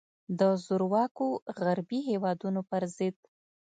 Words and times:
د 0.39 0.41
زورواکو 0.65 1.27
غربي 1.57 1.99
هیوادونو 2.09 2.61
پر 2.69 2.83
ضد. 2.97 3.17